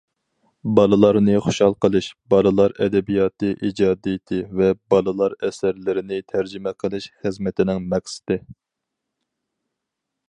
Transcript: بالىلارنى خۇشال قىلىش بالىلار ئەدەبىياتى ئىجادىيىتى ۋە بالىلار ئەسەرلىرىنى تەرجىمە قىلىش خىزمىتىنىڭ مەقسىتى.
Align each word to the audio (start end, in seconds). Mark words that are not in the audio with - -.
بالىلارنى 0.77 1.33
خۇشال 1.47 1.75
قىلىش 1.85 2.07
بالىلار 2.33 2.73
ئەدەبىياتى 2.85 3.51
ئىجادىيىتى 3.69 4.41
ۋە 4.61 4.71
بالىلار 4.95 5.37
ئەسەرلىرىنى 5.49 6.21
تەرجىمە 6.33 6.75
قىلىش 6.85 7.09
خىزمىتىنىڭ 7.21 7.87
مەقسىتى. 7.95 8.43